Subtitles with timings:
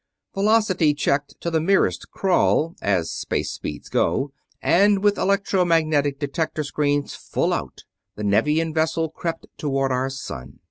[0.33, 6.63] Velocity checked to the merest crawl, as space speeds go, and with electro magnetic detector
[6.63, 7.83] screens full out,
[8.15, 10.59] the Nevian vessel crept toward our sun.